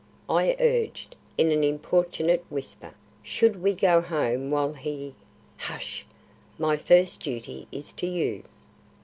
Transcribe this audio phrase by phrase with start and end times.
[0.31, 2.95] I urged, in an importunate whisper.
[3.21, 5.13] "Should we go home while he"
[5.57, 6.07] "Hush!
[6.57, 8.41] My first duty is to you.